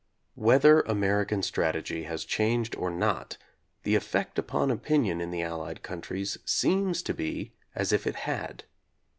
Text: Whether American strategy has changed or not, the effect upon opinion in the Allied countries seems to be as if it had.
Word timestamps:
Whether 0.33 0.81
American 0.81 1.43
strategy 1.43 2.05
has 2.05 2.25
changed 2.25 2.75
or 2.75 2.89
not, 2.89 3.37
the 3.83 3.93
effect 3.93 4.39
upon 4.39 4.71
opinion 4.71 5.21
in 5.21 5.29
the 5.29 5.43
Allied 5.43 5.83
countries 5.83 6.39
seems 6.43 7.03
to 7.03 7.13
be 7.13 7.53
as 7.75 7.93
if 7.93 8.07
it 8.07 8.15
had. 8.25 8.63